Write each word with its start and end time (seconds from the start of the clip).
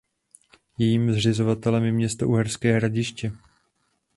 Jejím 0.77 1.13
zřizovatelem 1.13 1.83
je 1.83 1.91
město 1.91 2.27
Uherské 2.27 2.73
Hradiště. 2.75 3.31